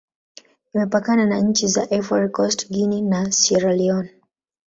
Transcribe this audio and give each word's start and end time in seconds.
Imepakana 0.73 1.25
na 1.25 1.39
nchi 1.39 1.67
za 1.67 1.87
Ivory 1.89 2.29
Coast, 2.29 2.67
Guinea, 2.71 3.01
na 3.01 3.31
Sierra 3.31 3.73
Leone. 3.73 4.09